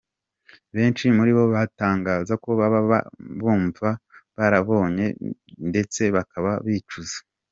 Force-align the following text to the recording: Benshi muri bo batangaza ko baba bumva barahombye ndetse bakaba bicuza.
Benshi 0.75 1.05
muri 1.17 1.31
bo 1.37 1.43
batangaza 1.53 2.33
ko 2.43 2.49
baba 2.59 2.99
bumva 3.41 3.87
barahombye 4.37 5.05
ndetse 5.69 6.01
bakaba 6.15 6.51
bicuza. 6.65 7.17